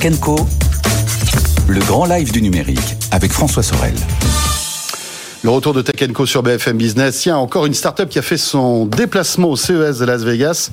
Tech 0.00 0.18
Co, 0.20 0.36
le 1.68 1.78
grand 1.80 2.06
live 2.06 2.32
du 2.32 2.40
numérique 2.40 2.96
avec 3.10 3.30
François 3.30 3.62
Sorel. 3.62 3.92
Le 5.44 5.50
retour 5.50 5.74
de 5.74 5.82
Tech 5.82 6.12
Co 6.12 6.24
sur 6.24 6.42
BFM 6.42 6.78
Business. 6.78 7.18
Tiens, 7.18 7.36
encore 7.36 7.66
une 7.66 7.74
start-up 7.74 8.08
qui 8.08 8.18
a 8.18 8.22
fait 8.22 8.36
son 8.36 8.86
déplacement 8.86 9.48
au 9.50 9.56
CES 9.56 9.98
de 9.98 10.04
Las 10.04 10.22
Vegas. 10.22 10.70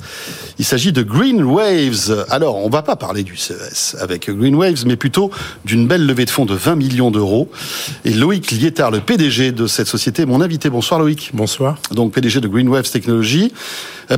Il 0.58 0.64
s'agit 0.64 0.92
de 0.92 1.02
Green 1.02 1.42
Waves. 1.42 2.24
Alors, 2.30 2.56
on 2.64 2.70
va 2.70 2.82
pas 2.82 2.94
parler 2.94 3.22
du 3.22 3.36
CES 3.36 3.96
avec 4.00 4.30
Green 4.30 4.54
Waves, 4.54 4.86
mais 4.86 4.94
plutôt 4.96 5.32
d'une 5.64 5.88
belle 5.88 6.06
levée 6.06 6.24
de 6.24 6.30
fonds 6.30 6.46
de 6.46 6.54
20 6.54 6.76
millions 6.76 7.10
d'euros. 7.10 7.50
Et 8.04 8.12
Loïc 8.12 8.52
Lietard, 8.52 8.92
le 8.92 9.00
PDG 9.00 9.50
de 9.50 9.66
cette 9.66 9.88
société, 9.88 10.22
est 10.22 10.26
mon 10.26 10.40
invité. 10.40 10.70
Bonsoir 10.70 11.00
Loïc. 11.00 11.30
Bonsoir. 11.34 11.76
Donc 11.90 12.12
PDG 12.12 12.40
de 12.40 12.46
Green 12.46 12.68
Waves 12.68 12.90
Technologies, 12.90 13.52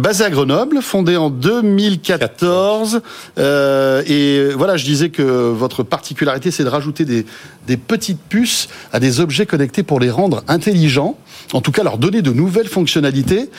basé 0.00 0.24
à 0.24 0.30
Grenoble, 0.30 0.80
fondé 0.82 1.16
en 1.16 1.30
2014. 1.30 3.00
Euh, 3.38 4.02
et 4.06 4.54
voilà, 4.54 4.76
je 4.76 4.84
disais 4.84 5.10
que 5.10 5.22
votre 5.22 5.82
particularité, 5.82 6.50
c'est 6.50 6.64
de 6.64 6.68
rajouter 6.68 7.04
des, 7.04 7.26
des 7.66 7.76
petites 7.76 8.20
puces 8.20 8.68
à 8.92 9.00
des 9.00 9.20
objets 9.20 9.46
connectés 9.46 9.82
pour 9.82 10.00
les 10.00 10.10
rendre 10.10 10.42
intelligents, 10.48 11.16
en 11.52 11.60
tout 11.60 11.72
cas 11.72 11.82
leur 11.82 11.98
donner 11.98 12.22
de 12.22 12.32
nouvelles 12.32 12.68
fonctionnalités 12.68 13.50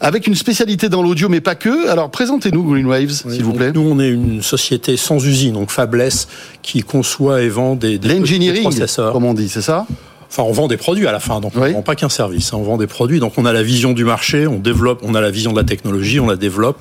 avec 0.00 0.28
une 0.28 0.36
spécialité 0.36 0.88
dans 0.88 1.02
l'audio, 1.02 1.28
mais 1.28 1.40
pas 1.40 1.56
que. 1.56 1.88
Alors 1.88 2.08
présentez-nous 2.10 2.62
Green 2.62 2.86
Waves, 2.86 3.10
s'il 3.10 3.42
vous 3.42 3.52
plaît. 3.52 3.72
Nous, 3.72 3.80
on 3.80 3.98
est 3.98 4.08
une 4.10 4.42
société 4.42 4.96
sans 4.96 5.24
usine, 5.26 5.54
donc 5.54 5.70
fabless, 5.70 6.28
qui 6.62 6.82
conçoit 6.82 7.42
et 7.42 7.48
vend 7.48 7.74
des, 7.74 7.98
des 7.98 8.14
L'engineering, 8.16 8.62
processeurs. 8.62 9.12
comme 9.12 9.24
on 9.24 9.34
dit, 9.34 9.48
c'est 9.48 9.62
ça? 9.62 9.86
Enfin, 10.30 10.42
on 10.42 10.52
vend 10.52 10.68
des 10.68 10.76
produits 10.76 11.06
à 11.06 11.12
la 11.12 11.20
fin, 11.20 11.40
donc 11.40 11.52
on 11.56 11.62
Oui. 11.62 11.70
ne 11.70 11.74
vend 11.74 11.82
pas 11.82 11.94
qu'un 11.94 12.10
service. 12.10 12.52
hein, 12.52 12.58
on 12.58 12.62
vend 12.62 12.76
des 12.76 12.86
produits, 12.86 13.18
donc 13.18 13.32
on 13.38 13.46
a 13.46 13.52
la 13.52 13.62
vision 13.62 13.92
du 13.94 14.04
marché, 14.04 14.46
on 14.46 14.58
développe, 14.58 15.00
on 15.02 15.14
a 15.14 15.20
la 15.22 15.30
vision 15.30 15.52
de 15.52 15.56
la 15.58 15.64
technologie, 15.64 16.20
on 16.20 16.26
la 16.26 16.36
développe, 16.36 16.78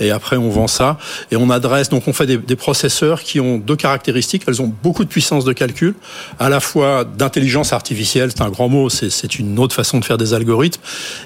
et 0.00 0.10
après 0.10 0.36
on 0.36 0.48
vend 0.50 0.66
ça 0.66 0.98
et 1.30 1.36
on 1.36 1.48
adresse. 1.50 1.90
Donc 1.90 2.08
on 2.08 2.12
fait 2.12 2.26
des, 2.26 2.38
des 2.38 2.56
processeurs 2.56 3.22
qui 3.22 3.38
ont 3.38 3.58
deux 3.58 3.76
caractéristiques. 3.76 4.42
Elles 4.48 4.60
ont 4.62 4.72
beaucoup 4.82 5.04
de 5.04 5.08
puissance 5.08 5.44
de 5.44 5.52
calcul, 5.52 5.94
à 6.40 6.48
la 6.48 6.58
fois 6.60 7.04
d'intelligence 7.04 7.72
artificielle, 7.72 8.30
c'est 8.32 8.42
un 8.42 8.50
grand 8.50 8.68
mot, 8.68 8.88
c'est- 8.90 9.38
une 9.38 9.58
autre 9.60 9.74
façon 9.74 10.00
de 10.00 10.04
faire 10.04 10.18
des 10.18 10.34
algorithmes, 10.34 10.80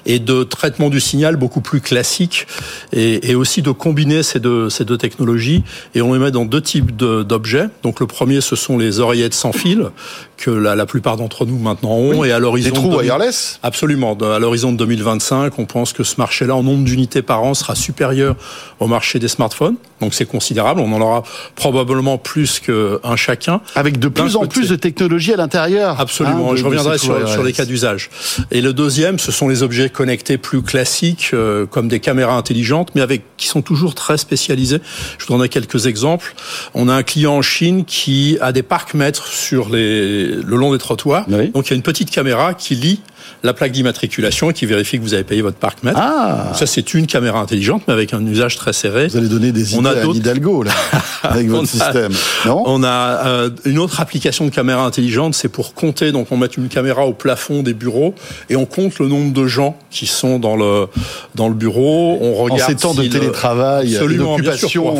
et 0.05 0.19
de 0.19 0.43
traitement 0.43 0.89
du 0.89 0.99
signal 0.99 1.37
beaucoup 1.37 1.61
plus 1.61 1.81
classique, 1.81 2.45
et, 2.91 3.31
et 3.31 3.35
aussi 3.35 3.61
de 3.63 3.71
combiner 3.71 4.21
ces 4.21 4.39
deux, 4.39 4.69
ces 4.69 4.85
deux 4.85 4.97
technologies. 4.97 5.63
Et 5.95 6.01
on 6.03 6.13
les 6.13 6.19
met 6.19 6.31
dans 6.31 6.45
deux 6.45 6.61
types 6.61 6.95
de- 6.95 7.23
d'objets. 7.23 7.67
Donc 7.81 7.99
le 7.99 8.05
premier, 8.07 8.41
ce 8.41 8.55
sont 8.55 8.77
les 8.77 8.99
oreillettes 8.99 9.33
sans 9.33 9.53
fil 9.53 9.89
que 10.37 10.49
la, 10.51 10.75
la 10.75 10.85
plupart 10.85 11.17
d'entre 11.17 11.45
nous 11.45 11.57
maintenant 11.57 11.91
ont, 11.91 12.23
et 12.23 12.31
à 12.31 12.39
l'horizon 12.39 12.69
Des 12.69 12.75
trous 12.75 12.89
de- 12.89 12.95
wireless 12.97 13.59
Absolument. 13.63 14.17
À 14.21 14.39
l'horizon 14.39 14.71
de 14.71 14.77
2025, 14.77 15.57
on 15.59 15.65
pense 15.65 15.93
que 15.93 16.03
ce 16.03 16.15
marché-là, 16.17 16.55
en 16.55 16.63
nombre 16.63 16.83
d'unités 16.83 17.21
par 17.21 17.43
an, 17.43 17.53
sera 17.53 17.75
supérieur 17.75 18.35
au 18.79 18.87
marché 18.87 19.19
des 19.19 19.27
smartphones. 19.27 19.75
Donc 20.01 20.13
c'est 20.13 20.25
considérable. 20.25 20.81
On 20.81 20.91
en 20.91 20.99
aura 21.01 21.23
probablement 21.55 22.17
plus 22.17 22.59
qu'un 22.59 23.15
chacun. 23.15 23.61
avec 23.75 23.99
de 23.99 24.07
plus 24.09 24.35
en 24.35 24.41
côté. 24.41 24.53
plus 24.59 24.69
de 24.69 24.75
technologies 24.75 25.33
à 25.33 25.37
l'intérieur. 25.37 25.99
Absolument. 25.99 26.49
hein, 26.49 26.53
de- 26.53 26.57
Je 26.57 26.65
reviendrai 26.65 26.97
sur, 26.97 27.43
les 27.43 27.53
cas 27.53 27.65
d'usage. 27.65 28.09
Et 28.51 28.61
le 28.61 28.73
deuxième, 28.73 29.19
ce 29.19 29.31
sont 29.31 29.47
les 29.47 29.63
objets 29.63 29.89
connectés 29.89 30.37
plus 30.37 30.61
classiques, 30.61 31.29
euh, 31.33 31.65
comme 31.65 31.87
des 31.87 31.99
caméras 31.99 32.35
intelligentes, 32.35 32.89
mais 32.95 33.01
avec 33.01 33.21
qui 33.37 33.47
sont 33.47 33.61
toujours 33.61 33.95
très 33.95 34.17
spécialisés. 34.17 34.79
Je 35.17 35.25
vous 35.25 35.33
donnerai 35.33 35.49
quelques 35.49 35.85
exemples. 35.85 36.33
On 36.73 36.89
a 36.89 36.93
un 36.93 37.03
client 37.03 37.35
en 37.35 37.41
Chine 37.41 37.85
qui 37.85 38.37
a 38.41 38.51
des 38.51 38.63
parcs-mètres 38.63 39.27
sur 39.27 39.69
les, 39.69 40.32
le 40.35 40.55
long 40.57 40.71
des 40.71 40.77
trottoirs. 40.79 41.25
Oui. 41.29 41.49
Donc 41.49 41.67
il 41.67 41.71
y 41.71 41.73
a 41.73 41.75
une 41.75 41.81
petite 41.83 42.09
caméra 42.11 42.53
qui 42.53 42.75
lit 42.75 42.99
la 43.41 43.53
plaque 43.53 43.71
d'immatriculation 43.71 44.51
et 44.51 44.53
qui 44.53 44.65
vérifie 44.65 44.97
que 44.97 45.03
vous 45.03 45.13
avez 45.13 45.23
payé 45.23 45.41
votre 45.41 45.57
parc-mètre. 45.57 45.97
Ah 46.01 46.45
Donc 46.49 46.57
ça, 46.57 46.65
c'est 46.65 46.93
une 46.93 47.07
caméra 47.07 47.39
intelligente, 47.39 47.83
mais 47.87 47.93
avec 47.93 48.13
un 48.13 48.25
usage 48.25 48.57
très 48.57 48.73
serré. 48.73 49.07
Vous 49.07 49.17
allez 49.17 49.27
donner 49.29 49.51
des 49.51 49.75
On 49.75 49.79
idées 49.79 49.87
a 49.89 50.01
à 50.01 50.05
Hidalgo, 50.05 50.63
là, 50.63 50.71
avec 51.23 51.47
On 51.47 51.51
votre 51.61 51.63
a- 51.63 51.67
système. 51.67 52.11
Non? 52.45 52.63
On 52.65 52.83
a 52.83 53.25
euh, 53.27 53.49
une 53.65 53.79
autre 53.79 54.01
application 54.01 54.45
de 54.45 54.49
caméra 54.49 54.85
intelligente, 54.85 55.35
c'est 55.35 55.47
pour 55.47 55.73
compter. 55.73 56.11
Donc, 56.11 56.27
on 56.31 56.37
met 56.37 56.47
une 56.47 56.67
caméra 56.67 57.05
au 57.05 57.13
plafond 57.13 57.63
des 57.63 57.73
bureaux 57.73 58.13
et 58.49 58.55
on 58.57 58.65
compte 58.65 58.99
le 58.99 59.07
nombre 59.07 59.31
de 59.33 59.47
gens 59.47 59.77
qui 59.89 60.05
sont 60.05 60.37
dans 60.39 60.55
le 60.57 60.87
dans 61.35 61.47
le 61.47 61.53
bureau. 61.55 62.17
On 62.21 62.31
En 62.41 62.43
regarde 62.43 62.71
ces 62.71 62.75
temps 62.75 62.93
de 62.93 63.03
si 63.03 63.09
télétravail, 63.09 63.97
d'occupation, 64.17 64.95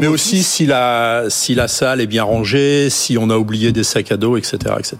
mais 0.00 0.06
aussi 0.06 0.42
si 0.42 0.66
la 0.66 1.24
si 1.28 1.54
la 1.54 1.68
salle 1.68 2.00
est 2.00 2.06
bien 2.06 2.24
rangée, 2.24 2.88
si 2.90 3.16
on 3.18 3.30
a 3.30 3.36
oublié 3.36 3.72
des 3.72 3.84
sacs 3.84 4.12
à 4.12 4.16
dos, 4.16 4.36
etc., 4.42 4.74
etc. 4.78 4.96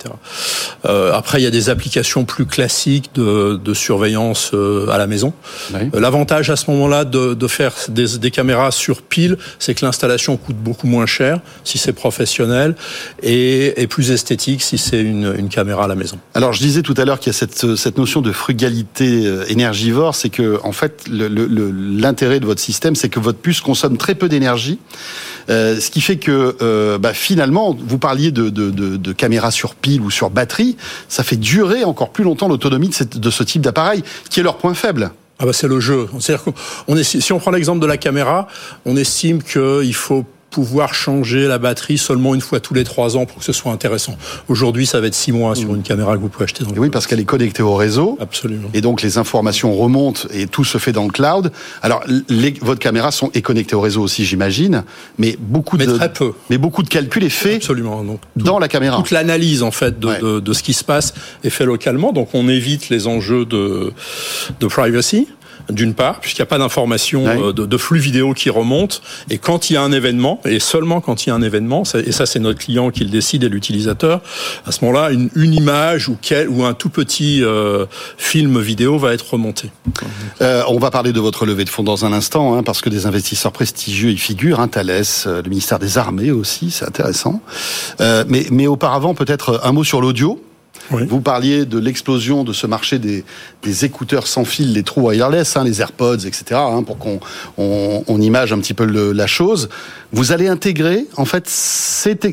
Euh, 0.85 1.13
après, 1.13 1.41
il 1.41 1.45
y 1.45 1.47
a 1.47 1.51
des 1.51 1.69
applications 1.71 2.25
plus 2.25 2.47
classiques 2.47 3.11
de, 3.15 3.61
de 3.63 3.75
surveillance 3.75 4.51
euh, 4.55 4.89
à 4.89 4.99
la 4.99 5.07
maison. 5.07 5.33
Oui. 5.75 5.81
L'avantage 5.95 6.51
à 6.51 6.57
ce 6.57 6.71
moment-là 6.71 7.05
de, 7.05 7.35
de 7.35 7.47
faire 7.49 7.73
des, 7.89 8.19
des 8.19 8.31
caméras 8.31 8.71
sur 8.71 9.03
pile, 9.03 9.37
c'est 9.59 9.75
que 9.75 9.85
l'installation 9.85 10.37
coûte 10.37 10.57
beaucoup 10.57 10.87
moins 10.87 11.07
cher 11.07 11.41
si 11.65 11.79
c'est 11.79 11.93
professionnel 11.93 12.75
et, 13.23 13.81
et 13.83 13.87
plus 13.87 14.11
esthétique 14.11 14.63
si 14.63 14.79
c'est 14.79 15.01
une, 15.03 15.35
une 15.37 15.49
caméra 15.49 15.85
à 15.85 15.89
la 15.89 15.95
maison. 15.95 16.19
Alors, 16.35 16.53
je 16.53 16.61
disais 16.61 16.83
tout 16.83 16.95
à 16.97 17.05
l'heure 17.05 17.19
qu'il 17.21 17.33
y 17.33 17.37
a 17.37 17.39
cette, 17.39 17.77
cette 17.77 17.99
notion 17.99 18.21
de 18.21 18.33
frugalité 18.33 19.27
euh, 19.27 19.45
énergivore, 19.49 20.15
c'est 20.15 20.31
que, 20.31 20.59
en 20.63 20.73
fait, 20.73 21.03
le- 21.11 21.29
le- 21.29 21.47
le- 21.47 21.71
l'intérêt 21.71 22.41
de 22.41 22.47
votre 22.47 22.61
système, 22.61 22.95
c'est 22.97 23.09
que 23.09 23.21
votre 23.21 23.39
puce 23.39 23.61
consomme 23.61 23.97
très 23.97 24.15
peu 24.15 24.29
d'énergie, 24.29 24.79
Euh, 25.51 25.81
ce 25.81 25.91
qui 25.91 26.01
fait 26.01 26.17
que, 26.17 26.57
euh, 26.63 26.99
bah, 26.99 27.13
finalement, 27.13 27.77
vous 27.79 27.99
parliez 27.99 28.31
de, 28.31 28.49
de, 28.51 28.71
de, 28.71 28.97
de 28.97 29.13
caméras 29.13 29.51
sur 29.51 29.75
pile 29.75 30.01
ou 30.01 30.11
sur 30.11 30.31
batterie, 30.31 30.77
ça 31.09 31.23
fait 31.23 31.37
durer 31.37 31.85
encore 31.85 32.11
plus 32.11 32.25
longtemps 32.25 32.49
l'autonomie 32.49 32.91
de, 32.91 33.31
ce 33.31 33.43
type 33.43 33.63
d'appareil, 33.63 34.03
qui 34.31 34.41
est 34.41 34.43
leur 34.43 34.59
point 34.59 34.75
faible. 34.75 35.11
Ah 35.39 35.47
bah 35.47 35.53
c'est 35.53 35.69
le 35.69 35.81
jeu. 35.81 36.09
C'est-à-dire 36.21 36.45
qu'on 36.87 36.97
est, 36.97 37.03
si 37.03 37.33
on 37.33 37.39
prend 37.39 37.51
l'exemple 37.51 37.81
de 37.81 37.87
la 37.87 37.97
caméra, 37.97 38.47
on 38.85 38.97
estime 38.97 39.43
qu'il 39.43 39.95
faut 39.95 40.25
pouvoir 40.53 40.95
changer 40.95 41.49
la 41.49 41.59
batterie 41.59 41.99
seulement 41.99 42.35
une 42.35 42.41
fois 42.41 42.61
tous 42.61 42.75
les 42.75 42.85
trois 42.85 43.17
ans 43.17 43.27
pour 43.27 43.39
que 43.39 43.45
ce 43.45 43.53
soit 43.53 43.73
intéressant. 43.73 44.17
Aujourd'hui, 44.49 44.87
ça 44.87 45.01
va 45.01 45.07
être 45.09 45.15
six 45.15 45.33
mois 45.33 45.55
sur 45.57 45.75
une 45.75 45.83
caméra 45.83 46.15
que 46.17 46.21
vous 46.21 46.29
pouvez 46.29 46.45
acheter 46.45 46.63
dans 46.63 46.71
le 46.73 46.79
oui, 46.79 46.91
parce 46.91 47.07
qu'elle 47.07 47.19
est 47.21 47.25
connectée 47.25 47.63
au 47.63 47.75
réseau. 47.75 48.17
Absolument. 48.21 48.69
Et 48.75 48.81
donc 48.83 49.03
les 49.03 49.19
informations 49.19 49.75
remontent 49.75 50.29
et 50.33 50.47
tout 50.47 50.65
se 50.65 50.79
fait 50.79 50.93
dans 50.93 51.05
le 51.05 51.11
cloud. 51.11 51.51
Alors 51.81 52.05
les, 52.29 52.55
votre 52.61 52.81
caméra 52.81 53.11
sont, 53.11 53.31
est 53.35 53.43
connectée 53.43 53.75
au 53.75 53.81
réseau 53.81 54.03
aussi, 54.03 54.25
j'imagine, 54.25 54.85
mais 55.19 55.37
beaucoup 55.41 55.77
Mais 55.79 55.87
de 55.87 55.97
très 55.97 56.13
peu. 56.13 56.33
mais 56.51 56.59
beaucoup 56.59 56.83
de 56.83 56.89
calcul 56.89 57.25
est 57.25 57.29
fait 57.31 57.57
Absolument. 57.57 58.05
Donc, 58.05 58.21
tout- 58.39 58.45
dans 58.45 58.59
la 58.59 58.69
caméra. 58.69 58.99
toute 58.99 59.11
l'analyse 59.11 59.63
en 59.63 59.71
fait 59.71 59.99
de, 59.99 60.07
Ouais. 60.07 60.21
de, 60.21 60.41
de 60.41 60.53
ce 60.53 60.63
qui 60.63 60.75
se 60.75 60.85
passe 60.85 61.15
est 61.43 61.51
fait 61.51 61.65
localement, 61.65 62.13
donc 62.13 62.29
on 62.35 62.49
évite 62.49 62.91
les 62.91 63.07
enjeux 63.07 63.47
de, 63.47 63.93
de 64.61 64.67
privacy. 64.67 65.27
D'une 65.71 65.95
part, 65.95 66.21
puisqu'il 66.21 66.41
n'y 66.41 66.45
a 66.45 66.47
pas 66.47 66.59
d'information 66.59 67.27
euh, 67.27 67.53
de, 67.53 67.67
de 67.67 67.77
flux 67.77 67.99
vidéo 67.99 68.35
qui 68.35 68.51
remonte, 68.51 69.03
et 69.31 69.39
quand 69.39 69.71
il 69.71 69.75
y 69.75 69.77
a 69.77 69.83
un 69.83 69.93
événement, 69.93 70.41
et 70.45 70.59
seulement 70.59 71.01
quand 71.01 71.25
il 71.25 71.29
y 71.31 71.33
a 71.33 71.35
un 71.35 71.43
événement, 71.43 71.85
et 71.95 72.13
ça 72.13 72.27
c'est 72.27 72.41
notre 72.41 72.59
client 72.59 72.91
qui 72.91 73.05
le 73.05 73.11
décide 73.11 73.45
et 73.45 73.49
l'utilisateur, 73.49 74.21
à 74.67 74.73
ce 74.73 74.85
moment-là, 74.85 75.11
une, 75.11 75.31
une 75.35 75.55
image 75.55 76.09
ou, 76.09 76.17
quel, 76.21 76.49
ou 76.49 76.65
un 76.65 76.75
tout 76.75 76.91
petit 76.91 77.43
euh, 77.43 77.87
film 78.17 78.61
vidéo 78.61 78.99
va 78.99 79.13
être 79.15 79.33
remonté. 79.33 79.71
Euh, 80.41 80.63
on 80.69 80.79
va 80.79 80.91
parler 80.91 81.13
de 81.13 81.21
votre 81.21 81.47
levée 81.47 81.65
de 81.65 81.71
fonds 81.71 81.83
dans 81.83 82.05
un 82.05 82.13
instant, 82.13 82.57
hein, 82.57 82.63
parce 82.63 82.81
que 82.81 82.91
des 82.91 83.07
investisseurs 83.07 83.53
prestigieux 83.53 84.11
y 84.11 84.19
figurent, 84.19 84.61
hein, 84.61 84.69
Thales, 84.69 85.03
euh, 85.27 85.43
le 85.43 85.49
ministère 85.49 85.79
des 85.79 85.99
Armées 85.99 86.31
aussi, 86.31 86.71
c'est 86.71 86.87
intéressant. 86.87 87.41
Euh, 88.01 88.25
mais, 88.29 88.47
mais 88.51 88.67
auparavant, 88.67 89.15
peut-être 89.15 89.61
un 89.63 89.73
mot 89.73 89.85
sur 89.85 90.01
l'audio. 90.01 90.43
Vous 91.09 91.21
parliez 91.21 91.65
de 91.65 91.79
l'explosion 91.79 92.45
de 92.45 92.53
ce 92.53 92.67
marché 92.67 92.99
des, 92.99 93.25
écouteurs 93.85 94.27
sans 94.27 94.45
fil, 94.45 94.73
les 94.73 94.83
trous 94.83 95.03
wireless, 95.09 95.57
hein, 95.57 95.65
les 95.65 95.81
AirPods, 95.81 96.19
etc., 96.27 96.45
hein, 96.55 96.83
pour 96.83 96.99
qu'on 96.99 97.21
on, 97.59 98.05
on 98.07 98.21
image 98.21 98.53
un 98.53 98.59
petit 98.59 98.75
peu 98.75 98.85
le- 98.85 99.13
la 99.13 99.27
chose. 99.27 99.69
Vous 100.13 100.33
allez 100.33 100.49
intégrer, 100.49 101.07
en 101.17 101.25
fait, 101.25 101.49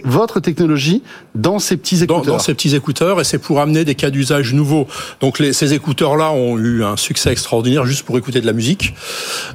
votre 0.04 0.40
technologie 0.40 1.02
dans 1.41 1.59
ces 1.59 1.77
petits 1.77 2.03
écouteurs. 2.03 2.24
dans 2.25 2.39
ces 2.39 2.53
petits 2.53 2.75
écouteurs 2.75 3.21
et 3.21 3.24
c'est 3.24 3.38
pour 3.38 3.59
amener 3.59 3.86
des 3.86 3.95
cas 3.95 4.09
d'usage 4.09 4.53
nouveaux. 4.53 4.88
Donc 5.21 5.39
les, 5.39 5.53
ces 5.53 5.74
écouteurs-là 5.74 6.31
ont 6.31 6.57
eu 6.57 6.83
un 6.83 6.97
succès 6.97 7.31
extraordinaire 7.31 7.86
juste 7.86 8.03
pour 8.03 8.18
écouter 8.18 8.41
de 8.41 8.45
la 8.47 8.53
musique. 8.53 8.94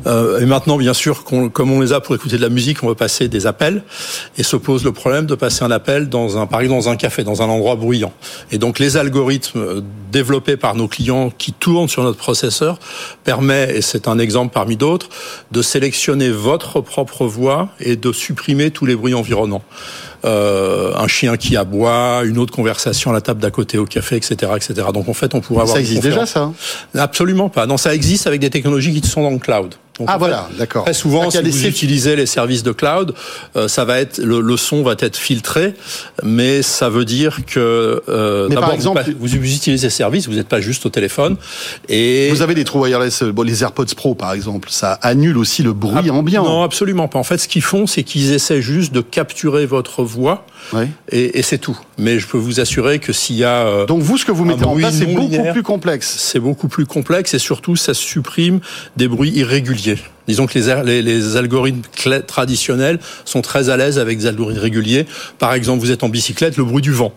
Euh, 0.06 0.40
et 0.40 0.46
maintenant, 0.46 0.76
bien 0.76 0.94
sûr, 0.94 1.24
qu'on- 1.24 1.48
comme 1.48 1.70
on 1.72 1.80
les 1.80 1.92
a 1.92 2.00
pour 2.00 2.14
écouter 2.14 2.36
de 2.36 2.42
la 2.42 2.48
musique, 2.48 2.82
on 2.84 2.88
veut 2.88 2.94
passer 2.94 3.28
des 3.28 3.46
appels 3.46 3.82
et 4.38 4.42
se 4.44 4.56
pose 4.56 4.84
le 4.84 4.92
problème 4.92 5.26
de 5.26 5.34
passer 5.34 5.64
un 5.64 5.70
appel 5.70 6.08
dans 6.08 6.38
un, 6.38 6.46
par 6.46 6.60
exemple, 6.60 6.82
dans 6.84 6.88
un 6.90 6.96
café, 6.96 7.24
dans 7.24 7.42
un 7.42 7.46
endroit 7.48 7.74
bruyant. 7.76 8.12
Et 8.52 8.58
donc 8.58 8.78
les 8.78 8.84
les 8.84 8.98
algorithmes 8.98 9.60
euh, 9.60 9.80
développés 10.12 10.58
par 10.58 10.74
nos 10.74 10.88
clients 10.88 11.30
qui 11.38 11.54
tournent 11.54 11.88
sur 11.88 12.02
notre 12.02 12.18
processeur 12.18 12.78
permet, 13.24 13.74
et 13.74 13.80
c'est 13.80 14.08
un 14.08 14.18
exemple 14.18 14.52
parmi 14.52 14.76
d'autres, 14.76 15.08
de 15.52 15.62
sélectionner 15.62 16.28
votre 16.28 16.82
propre 16.82 17.24
voix 17.24 17.70
et 17.80 17.96
de 17.96 18.12
supprimer 18.12 18.70
tous 18.70 18.84
les 18.84 18.94
bruits 18.94 19.14
environnants. 19.14 19.62
Euh, 20.24 20.92
un 20.96 21.06
chien 21.06 21.36
qui 21.36 21.54
aboie, 21.54 22.22
une 22.24 22.38
autre 22.38 22.54
conversation 22.54 23.10
à 23.10 23.12
la 23.12 23.20
table 23.20 23.40
d'à 23.40 23.50
côté 23.50 23.76
au 23.76 23.84
café, 23.84 24.16
etc., 24.16 24.52
etc. 24.56 24.74
Donc 24.94 25.08
en 25.08 25.12
fait, 25.12 25.34
on 25.34 25.40
pourrait 25.40 25.62
avoir 25.62 25.76
ça 25.76 25.80
existe 25.80 26.02
déjà 26.02 26.24
ça 26.24 26.50
Absolument 26.94 27.50
pas. 27.50 27.66
Non, 27.66 27.76
ça 27.76 27.94
existe 27.94 28.26
avec 28.26 28.40
des 28.40 28.48
technologies 28.48 28.98
qui 28.98 29.06
sont 29.06 29.22
dans 29.22 29.30
le 29.30 29.38
cloud. 29.38 29.74
Donc, 29.98 30.08
ah 30.10 30.18
voilà, 30.18 30.48
d'accord. 30.58 30.84
Très 30.84 30.92
souvent, 30.92 31.30
si 31.30 31.40
vous 31.40 31.66
utilisez 31.66 32.16
les 32.16 32.26
services 32.26 32.64
de 32.64 32.72
cloud, 32.72 33.14
euh, 33.54 33.68
ça 33.68 33.84
va 33.84 34.00
être 34.00 34.18
le, 34.18 34.40
le, 34.40 34.56
son 34.56 34.82
va 34.82 34.96
être 34.98 35.16
filtré, 35.16 35.74
mais 36.24 36.62
ça 36.62 36.88
veut 36.88 37.04
dire 37.04 37.46
que 37.46 38.02
euh, 38.08 38.48
par 38.48 38.72
exemple, 38.72 39.04
vous, 39.20 39.28
vous, 39.28 39.34
utilisez 39.34 39.88
ces 39.88 39.96
services, 39.96 40.26
vous 40.26 40.34
n'êtes 40.34 40.48
pas 40.48 40.60
juste 40.60 40.84
au 40.84 40.88
téléphone. 40.88 41.36
Et 41.88 42.28
vous 42.30 42.42
avez 42.42 42.56
des 42.56 42.64
trous 42.64 42.80
wireless, 42.80 43.22
bon, 43.22 43.42
les 43.42 43.62
AirPods 43.62 43.94
Pro 43.96 44.16
par 44.16 44.32
exemple, 44.32 44.68
ça 44.70 44.94
annule 44.94 45.38
aussi 45.38 45.62
le 45.62 45.72
bruit 45.72 46.10
ambiant. 46.10 46.44
Non, 46.44 46.62
absolument 46.62 47.06
pas. 47.06 47.20
En 47.20 47.24
fait, 47.24 47.38
ce 47.38 47.46
qu'ils 47.46 47.62
font, 47.62 47.86
c'est 47.86 48.02
qu'ils 48.02 48.32
essaient 48.32 48.62
juste 48.62 48.92
de 48.92 49.00
capturer 49.00 49.64
votre 49.64 50.02
voix, 50.02 50.44
oui. 50.72 50.86
et, 51.12 51.38
et 51.38 51.42
c'est 51.42 51.58
tout. 51.58 51.78
Mais 51.98 52.18
je 52.18 52.26
peux 52.26 52.38
vous 52.38 52.58
assurer 52.58 52.98
que 52.98 53.12
s'il 53.12 53.36
y 53.36 53.44
a 53.44 53.66
euh, 53.66 53.86
donc 53.86 54.02
vous, 54.02 54.18
ce 54.18 54.24
que 54.24 54.32
vous 54.32 54.44
mettez 54.44 54.64
en 54.64 54.74
place, 54.74 54.96
c'est 54.96 55.06
beaucoup 55.06 55.52
plus 55.52 55.62
complexe. 55.62 56.16
C'est 56.18 56.40
beaucoup 56.40 56.68
plus 56.68 56.86
complexe 56.86 57.34
et 57.34 57.38
surtout, 57.38 57.76
ça 57.76 57.94
supprime 57.94 58.60
des 58.96 59.08
bruits 59.08 59.30
irréguliers. 59.30 59.83
Disons 60.26 60.46
que 60.46 60.58
les, 60.84 61.02
les, 61.02 61.36
algorithmes 61.36 61.82
traditionnels 62.26 62.98
sont 63.24 63.42
très 63.42 63.68
à 63.68 63.76
l'aise 63.76 63.98
avec 63.98 64.18
des 64.18 64.26
algorithmes 64.26 64.60
réguliers. 64.60 65.06
Par 65.38 65.54
exemple, 65.54 65.80
vous 65.80 65.90
êtes 65.90 66.02
en 66.02 66.08
bicyclette, 66.08 66.56
le 66.56 66.64
bruit 66.64 66.82
du 66.82 66.92
vent. 66.92 67.12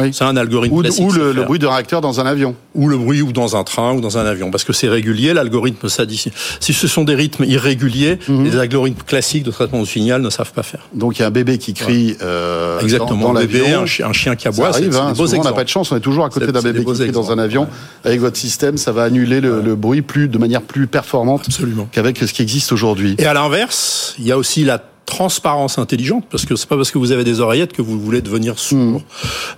Oui. 0.00 0.10
C'est 0.12 0.24
un 0.24 0.36
algorithme 0.36 0.76
ou, 0.76 0.80
classique. 0.82 1.04
Ou 1.06 1.12
le, 1.12 1.32
le 1.32 1.42
bruit 1.44 1.58
d'un 1.58 1.70
réacteur 1.70 2.00
dans 2.00 2.20
un 2.20 2.26
avion. 2.26 2.54
Ou 2.74 2.88
le 2.88 2.96
bruit 2.96 3.22
ou 3.22 3.32
dans 3.32 3.56
un 3.56 3.64
train 3.64 3.92
ou 3.94 4.00
dans 4.00 4.16
un 4.18 4.26
avion. 4.26 4.50
Parce 4.50 4.64
que 4.64 4.72
c'est 4.72 4.88
régulier, 4.88 5.32
l'algorithme 5.34 5.88
s'additionne. 5.88 6.32
Si 6.60 6.72
ce 6.72 6.86
sont 6.88 7.04
des 7.04 7.14
rythmes 7.14 7.44
irréguliers, 7.44 8.14
mm 8.16 8.32
-hmm. 8.32 8.44
les 8.44 8.56
algorithmes 8.58 9.02
classiques 9.06 9.44
de 9.44 9.50
traitement 9.50 9.80
de 9.80 9.86
signal 9.86 10.20
ne 10.22 10.30
savent 10.30 10.52
pas 10.52 10.62
faire. 10.62 10.82
Donc 10.94 11.18
il 11.18 11.22
y 11.22 11.24
a 11.24 11.28
un 11.28 11.30
bébé 11.40 11.58
qui 11.58 11.72
crie 11.74 12.08
ouais. 12.12 12.16
euh, 12.22 12.80
Exactement, 12.80 13.28
dans, 13.28 13.34
dans 13.34 13.40
un 13.40 13.46
bébé, 13.46 13.72
un 13.72 13.86
chien, 13.86 14.08
un 14.08 14.12
chien 14.12 14.34
qui 14.36 14.46
aboie. 14.48 14.72
Ça 14.72 14.78
arrive, 14.78 14.96
hein, 14.96 15.14
souvent, 15.14 15.40
on 15.40 15.44
n'a 15.44 15.52
pas 15.52 15.64
de 15.64 15.68
chance, 15.76 15.86
on 15.92 15.96
est 15.96 16.06
toujours 16.10 16.24
à 16.24 16.30
côté 16.30 16.50
d'un 16.52 16.62
bébé 16.62 16.84
qui 16.84 16.92
crie 16.92 17.12
dans 17.12 17.30
un 17.34 17.38
avion. 17.38 17.62
Ouais. 17.62 18.08
Avec 18.08 18.20
votre 18.20 18.38
système, 18.46 18.76
ça 18.76 18.92
va 18.92 19.02
annuler 19.10 19.40
le, 19.40 19.52
ouais. 19.56 19.62
le 19.68 19.74
bruit 19.84 20.02
plus, 20.02 20.28
de 20.28 20.38
manière 20.38 20.62
plus 20.62 20.86
performante 20.86 21.48
qu'avec 21.92 22.14
ce 22.18 22.32
qui 22.32 22.42
existe 22.42 22.70
aujourd'hui. 22.72 23.14
Et 23.18 23.26
à 23.26 23.34
l'inverse, 23.34 24.14
il 24.18 24.26
y 24.26 24.32
a 24.32 24.38
aussi 24.38 24.64
la 24.64 24.78
transparence 25.06 25.78
intelligente 25.78 26.24
parce 26.30 26.46
que 26.46 26.56
c'est 26.56 26.68
pas 26.68 26.76
parce 26.76 26.90
que 26.90 26.98
vous 26.98 27.12
avez 27.12 27.24
des 27.24 27.40
oreillettes 27.40 27.72
que 27.72 27.82
vous 27.82 27.98
voulez 27.98 28.20
devenir 28.20 28.58
sourd. 28.58 28.78
Mmh. 28.78 29.02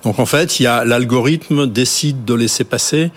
Donc 0.04 0.18
en 0.18 0.26
fait, 0.26 0.60
il 0.60 0.64
y 0.64 0.66
a 0.66 0.84
l'algorithme 0.84 1.66
décide 1.66 2.24
de 2.24 2.34
laisser 2.34 2.64
passer 2.64 3.10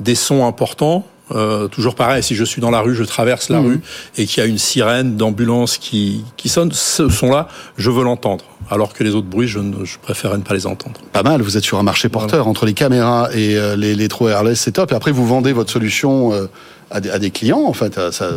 des 0.00 0.14
sons 0.14 0.46
importants 0.46 1.06
euh, 1.34 1.68
toujours 1.68 1.94
pareil, 1.94 2.22
si 2.22 2.34
je 2.34 2.44
suis 2.44 2.60
dans 2.60 2.70
la 2.70 2.80
rue, 2.80 2.94
je 2.94 3.04
traverse 3.04 3.48
la 3.48 3.60
mmh. 3.60 3.66
rue 3.66 3.80
et 4.16 4.26
qu'il 4.26 4.42
y 4.42 4.46
a 4.46 4.48
une 4.48 4.58
sirène 4.58 5.16
d'ambulance 5.16 5.78
qui, 5.78 6.24
qui 6.36 6.48
sonne, 6.48 6.72
ce 6.72 7.08
son-là, 7.08 7.48
je 7.76 7.90
veux 7.90 8.04
l'entendre. 8.04 8.44
Alors 8.70 8.92
que 8.92 9.04
les 9.04 9.14
autres 9.14 9.26
bruits, 9.26 9.48
je, 9.48 9.58
ne, 9.58 9.84
je 9.84 9.98
préférais 9.98 10.38
ne 10.38 10.42
pas 10.42 10.54
les 10.54 10.66
entendre. 10.66 11.00
Pas 11.12 11.22
mal, 11.22 11.42
vous 11.42 11.56
êtes 11.56 11.64
sur 11.64 11.78
un 11.78 11.82
marché 11.82 12.08
porteur. 12.08 12.30
Voilà. 12.38 12.50
Entre 12.50 12.64
les 12.64 12.74
caméras 12.74 13.28
et 13.34 13.56
euh, 13.56 13.76
les, 13.76 13.94
les 13.94 14.08
trous 14.08 14.26
wireless, 14.26 14.60
c'est 14.60 14.72
top. 14.72 14.92
Et 14.92 14.94
après, 14.94 15.12
vous 15.12 15.26
vendez 15.26 15.52
votre 15.52 15.70
solution 15.70 16.32
euh, 16.32 16.46
à, 16.90 17.00
des, 17.00 17.30
clients, 17.30 17.62
en 17.66 17.72
fait. 17.72 17.94
Ça, 18.12 18.30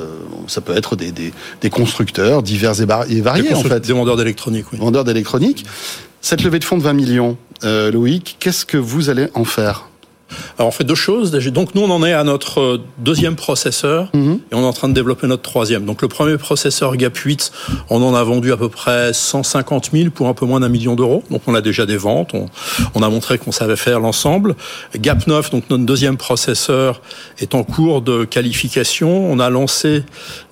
ça 0.48 0.62
peut 0.62 0.76
être 0.76 0.96
des, 0.96 1.12
des, 1.12 1.34
des 1.62 1.70
constructeurs 1.70 2.42
divers 2.42 2.80
et, 2.82 2.86
variés, 2.86 3.54
en 3.54 3.62
fait. 3.62 3.80
Des 3.82 3.94
vendeurs 3.94 4.18
d'électronique, 4.18 4.66
oui. 4.72 4.80
Vendeurs 4.80 5.04
d'électronique. 5.04 5.66
Cette 6.22 6.42
levée 6.42 6.58
de 6.58 6.64
fonds 6.64 6.78
de 6.78 6.84
20 6.84 6.94
millions, 6.94 7.38
euh, 7.64 7.92
Loïc, 7.92 8.38
qu'est-ce 8.40 8.66
que 8.66 8.78
vous 8.78 9.10
allez 9.10 9.28
en 9.36 9.46
faire? 9.46 9.90
Alors 10.58 10.70
on 10.70 10.72
fait 10.72 10.84
deux 10.84 10.96
choses. 10.96 11.32
Donc 11.32 11.76
nous 11.76 11.82
on 11.82 11.90
en 11.90 12.04
est 12.04 12.14
à 12.14 12.24
notre 12.24 12.80
deuxième 12.98 13.36
processeur 13.36 14.10
Mhm. 14.14 14.40
et 14.52 14.56
on 14.56 14.62
est 14.62 14.66
en 14.66 14.74
train 14.74 14.88
de 14.90 14.94
développer 14.94 15.28
notre 15.28 15.42
troisième. 15.44 15.86
Donc 15.86 16.02
le 16.02 16.08
premier 16.08 16.38
processeur 16.38 16.96
Gap 16.96 17.18
8, 17.18 17.52
on 17.90 18.02
en 18.02 18.14
a 18.16 18.24
vendu 18.24 18.52
à 18.52 18.58
peu 18.58 18.70
près 18.70 19.12
150 19.14 19.90
000 19.94 20.10
pour 20.12 20.28
un 20.28 20.34
peu 20.34 20.46
moins 20.46 20.60
d'un 20.62 20.70
million 20.70 20.96
d'euros. 20.96 21.24
Donc 21.30 21.42
on 21.48 21.56
a 21.56 21.62
déjà 21.62 21.86
des 21.86 21.98
ventes. 21.98 22.32
On, 22.34 22.46
on 22.96 23.02
a 23.04 23.10
montré 23.10 23.38
qu'on 23.38 23.52
savait 23.52 23.76
faire 23.76 24.00
l'ensemble. 24.00 24.56
Gap 24.98 25.28
9, 25.28 25.50
donc 25.50 25.64
notre 25.70 25.84
deuxième 25.86 26.18
processeur, 26.18 27.02
est 27.40 27.54
en 27.56 27.64
cours 27.64 28.02
de 28.02 28.24
qualification. 28.24 29.30
On 29.32 29.40
a 29.40 29.50
lancé 29.50 30.04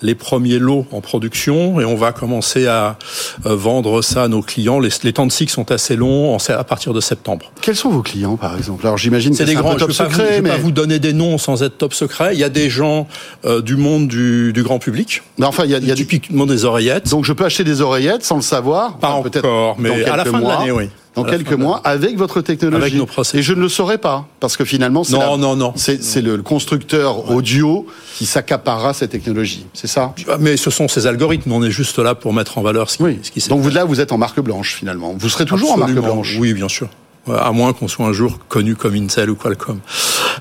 les 0.01 0.15
premiers 0.15 0.59
lots 0.59 0.85
en 0.91 1.01
production 1.01 1.79
et 1.79 1.85
on 1.85 1.95
va 1.95 2.11
commencer 2.11 2.67
à 2.67 2.97
vendre 3.43 4.01
ça 4.01 4.23
à 4.23 4.27
nos 4.27 4.41
clients. 4.41 4.79
Les, 4.79 4.89
les 5.03 5.13
temps 5.13 5.25
de 5.25 5.31
cycle 5.31 5.51
sont 5.51 5.71
assez 5.71 5.95
longs 5.95 6.37
à 6.37 6.63
partir 6.63 6.93
de 6.93 6.99
septembre. 7.01 7.51
Quels 7.61 7.75
sont 7.75 7.89
vos 7.89 8.01
clients 8.01 8.35
par 8.37 8.57
exemple? 8.57 8.85
Alors 8.85 8.97
j'imagine 8.97 9.33
c'est 9.33 9.45
des 9.45 9.53
grands. 9.55 9.75
Je 9.93 10.03
ne 10.03 10.07
vais, 10.09 10.15
pas, 10.15 10.35
vous, 10.35 10.41
mais... 10.41 10.49
pas 10.49 10.57
vous 10.57 10.71
donner 10.71 10.99
des 10.99 11.13
noms 11.13 11.37
sans 11.37 11.63
être 11.63 11.77
top 11.77 11.93
secret. 11.93 12.33
Il 12.33 12.39
y 12.39 12.43
a 12.43 12.49
des 12.49 12.69
gens 12.69 13.07
euh, 13.45 13.61
du 13.61 13.75
monde 13.75 14.07
du, 14.07 14.53
du, 14.53 14.63
grand 14.63 14.79
public. 14.79 15.21
Enfin, 15.41 15.65
il 15.65 15.71
y 15.71 15.75
a, 15.75 15.77
il 15.77 15.87
y 15.87 15.91
a 15.91 15.95
typiquement 15.95 16.45
des 16.45 16.65
oreillettes. 16.65 17.09
Donc 17.09 17.25
je 17.25 17.33
peux 17.33 17.45
acheter 17.45 17.63
des 17.63 17.81
oreillettes 17.81 18.23
sans 18.23 18.35
le 18.35 18.41
savoir. 18.41 18.97
Pas 18.97 19.11
enfin, 19.11 19.29
encore, 19.29 19.75
mais 19.79 20.03
à 20.05 20.17
la 20.17 20.25
fin 20.25 20.39
mois, 20.39 20.55
de 20.55 20.59
l'année, 20.59 20.71
oui. 20.71 20.89
Dans 21.15 21.23
quelques 21.23 21.53
mois, 21.53 21.79
avec 21.83 22.17
votre 22.17 22.41
technologie. 22.41 22.81
Avec 22.81 22.95
nos 22.95 23.05
procès. 23.05 23.37
Et 23.37 23.43
je 23.43 23.53
ne 23.53 23.61
le 23.61 23.69
saurais 23.69 23.99
pas, 23.99 24.27
parce 24.39 24.57
que 24.57 24.65
finalement, 24.65 25.03
c'est 25.03 25.13
non, 25.13 25.37
non, 25.37 25.55
non. 25.55 25.73
C'est 25.75 26.21
le 26.21 26.41
constructeur 26.41 27.29
ouais. 27.29 27.35
audio 27.35 27.85
qui 28.15 28.25
s'accaparera 28.25 28.93
cette 28.93 29.11
technologie. 29.11 29.65
C'est 29.73 29.87
ça? 29.87 30.13
Mais 30.39 30.57
ce 30.57 30.71
sont 30.71 30.87
ces 30.87 31.07
algorithmes. 31.07 31.51
On 31.51 31.63
est 31.63 31.71
juste 31.71 31.99
là 31.99 32.15
pour 32.15 32.33
mettre 32.33 32.57
en 32.57 32.61
valeur 32.61 32.89
ce 32.89 32.97
qui, 32.97 33.03
oui. 33.03 33.19
ce 33.21 33.31
qui 33.31 33.47
Donc 33.47 33.61
vous, 33.61 33.69
là, 33.69 33.85
vous 33.85 34.01
êtes 34.01 34.11
en 34.11 34.17
marque 34.17 34.39
blanche 34.39 34.75
finalement. 34.75 35.15
Vous 35.17 35.29
serez 35.29 35.45
toujours 35.45 35.73
Absolument. 35.73 36.01
en 36.01 36.05
marque 36.05 36.13
blanche. 36.13 36.37
Oui, 36.39 36.53
bien 36.53 36.67
sûr 36.67 36.89
à 37.27 37.51
moins 37.51 37.73
qu'on 37.73 37.87
soit 37.87 38.05
un 38.05 38.13
jour 38.13 38.39
connu 38.47 38.75
comme 38.75 38.95
Intel 38.95 39.29
ou 39.29 39.35
Qualcomm. 39.35 39.79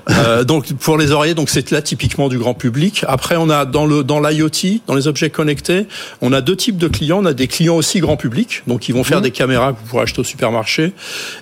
Euh, 0.09 0.43
donc 0.43 0.73
pour 0.73 0.97
les 0.97 1.11
oreillers, 1.11 1.33
donc 1.33 1.49
c'est 1.49 1.71
là 1.71 1.81
typiquement 1.81 2.27
du 2.27 2.37
grand 2.37 2.53
public. 2.53 3.05
Après, 3.07 3.35
on 3.37 3.49
a 3.49 3.65
dans 3.65 3.85
le 3.85 4.03
dans 4.03 4.19
l'IoT, 4.19 4.79
dans 4.87 4.95
les 4.95 5.07
objets 5.07 5.29
connectés, 5.29 5.87
on 6.21 6.33
a 6.33 6.41
deux 6.41 6.55
types 6.55 6.77
de 6.77 6.87
clients. 6.87 7.19
On 7.21 7.25
a 7.25 7.33
des 7.33 7.47
clients 7.47 7.75
aussi 7.75 7.99
grand 7.99 8.17
public, 8.17 8.63
donc 8.67 8.89
ils 8.89 8.93
vont 8.93 9.03
faire 9.03 9.19
mmh. 9.19 9.23
des 9.23 9.31
caméras 9.31 9.73
que 9.73 9.79
vous 9.79 9.85
pourrez 9.87 10.03
acheter 10.03 10.19
au 10.19 10.23
supermarché, 10.23 10.93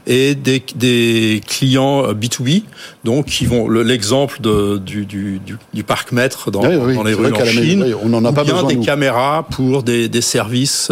et 0.06 0.36
des, 0.36 0.64
des 0.76 1.42
clients 1.48 2.14
B2B, 2.14 2.64
donc 3.04 3.26
qui 3.26 3.46
vont 3.46 3.68
l'exemple 3.70 4.42
de 4.42 4.78
du, 4.78 5.06
du, 5.06 5.40
du, 5.40 5.58
du 5.74 5.84
parc 5.84 6.12
maître 6.12 6.52
dans, 6.52 6.62
oui, 6.62 6.76
oui, 6.76 6.96
dans 6.96 7.04
les 7.04 7.14
rues 7.14 7.34
en 7.34 7.46
Chine. 7.46 7.84
Oui, 7.84 7.94
on 8.04 8.10
n'en 8.10 8.24
a 8.26 8.34
pas 8.34 8.44
bien 8.44 8.54
besoin. 8.54 8.70
des 8.70 8.76
nous. 8.76 8.84
caméras 8.84 9.48
pour 9.50 9.84
des, 9.84 10.08
des 10.08 10.22
services 10.22 10.92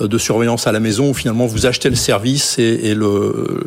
de 0.00 0.18
surveillance 0.18 0.66
à 0.66 0.72
la 0.72 0.80
maison 0.80 1.10
où 1.10 1.14
finalement 1.14 1.46
vous 1.46 1.66
achetez 1.66 1.90
le 1.90 1.96
service 1.96 2.58
et, 2.58 2.80
et 2.84 2.94
le 2.94 3.64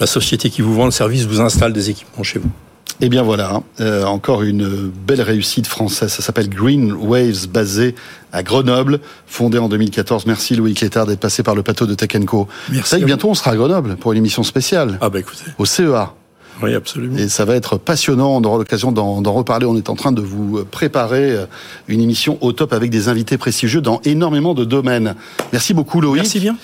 la 0.00 0.06
société 0.06 0.50
qui 0.50 0.62
vous 0.62 0.74
vend 0.74 0.86
le 0.86 0.90
service 0.90 1.24
vous 1.24 1.40
installe 1.40 1.72
des 1.72 1.90
équipements 1.90 2.24
chez 2.24 2.38
vous. 2.38 2.50
Et 2.98 3.06
Eh 3.06 3.08
bien 3.10 3.22
voilà, 3.22 3.60
euh, 3.80 4.04
encore 4.04 4.42
une 4.42 4.90
belle 5.06 5.20
réussite 5.20 5.66
française. 5.66 6.10
Ça 6.10 6.22
s'appelle 6.22 6.48
Green 6.48 6.92
Waves, 6.92 7.46
basé 7.46 7.94
à 8.32 8.42
Grenoble, 8.42 9.00
fondé 9.26 9.58
en 9.58 9.68
2014. 9.68 10.24
Merci 10.24 10.56
Louis 10.56 10.72
Clétard 10.72 11.06
d'être 11.06 11.20
passé 11.20 11.42
par 11.42 11.54
le 11.54 11.62
plateau 11.62 11.84
de 11.84 11.94
Tech 11.94 12.08
Co. 12.24 12.48
Merci. 12.72 12.90
C'est 12.90 13.00
que 13.00 13.04
bientôt 13.04 13.28
on 13.28 13.34
sera 13.34 13.50
à 13.50 13.56
Grenoble 13.56 13.96
pour 13.96 14.12
une 14.12 14.18
émission 14.18 14.42
spéciale. 14.42 14.96
Ah 15.02 15.10
bah 15.10 15.20
écoutez. 15.20 15.44
Au 15.58 15.66
CEA. 15.66 16.14
Oui, 16.62 16.74
absolument. 16.74 17.18
Et 17.18 17.28
ça 17.28 17.44
va 17.44 17.54
être 17.54 17.76
passionnant. 17.76 18.34
On 18.34 18.42
aura 18.44 18.56
l'occasion 18.56 18.92
d'en 18.92 19.32
reparler. 19.32 19.66
On 19.66 19.76
est 19.76 19.90
en 19.90 19.94
train 19.94 20.12
de 20.12 20.22
vous 20.22 20.64
préparer 20.64 21.36
une 21.86 22.00
émission 22.00 22.38
au 22.40 22.52
top 22.52 22.72
avec 22.72 22.90
des 22.90 23.10
invités 23.10 23.36
prestigieux 23.36 23.82
dans 23.82 24.00
énormément 24.06 24.54
de 24.54 24.64
domaines. 24.64 25.16
Merci 25.52 25.74
beaucoup, 25.74 26.00
Loïc. 26.00 26.22
Merci 26.22 26.40
bien. 26.40 26.56